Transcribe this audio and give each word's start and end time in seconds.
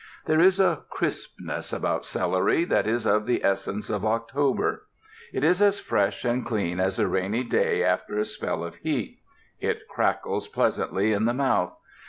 There 0.25 0.39
is 0.41 0.59
a 0.59 0.81
crispness 0.89 1.71
about 1.71 2.05
celery 2.05 2.65
that 2.65 2.87
is 2.87 3.05
of 3.05 3.27
the 3.27 3.43
essence 3.45 3.87
of 3.91 4.03
October. 4.03 4.87
It 5.31 5.43
is 5.43 5.61
as 5.61 5.77
fresh 5.77 6.25
and 6.25 6.43
clean 6.43 6.79
as 6.79 6.97
a 6.97 7.07
rainy 7.07 7.43
day 7.43 7.83
after 7.83 8.17
a 8.17 8.25
spell 8.25 8.63
of 8.63 8.77
heat. 8.77 9.19
It 9.59 9.87
crackles 9.87 10.47
pleasantly 10.47 11.13
in 11.13 11.25
the 11.25 11.35
mouth. 11.35 11.77